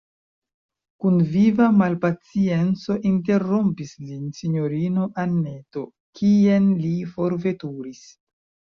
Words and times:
kun 1.03 1.19
viva 1.35 1.67
malpacienco 1.81 2.97
interrompis 3.11 3.93
lin 4.09 4.27
sinjorino 4.41 5.07
Anneto: 5.27 5.87
kien 6.23 6.77
li 6.85 6.95
forveturis? 7.17 8.07